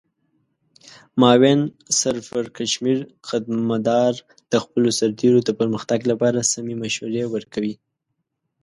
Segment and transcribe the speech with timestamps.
[1.19, 1.59] معاون
[1.99, 4.13] سرپرکمشر قدمدار
[4.51, 7.75] د خپلو سرتیرو د پرمختګ لپاره سمې مشورې ورکوي.